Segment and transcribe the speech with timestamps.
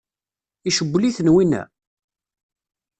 [0.69, 1.63] Icewwel-iten winna?